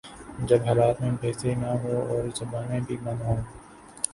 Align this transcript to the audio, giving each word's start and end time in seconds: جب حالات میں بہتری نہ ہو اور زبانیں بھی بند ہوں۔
جب 0.47 0.61
حالات 0.65 1.01
میں 1.01 1.11
بہتری 1.21 1.53
نہ 1.55 1.71
ہو 1.83 2.01
اور 2.09 2.23
زبانیں 2.35 2.79
بھی 2.87 2.97
بند 3.03 3.21
ہوں۔ 3.21 3.41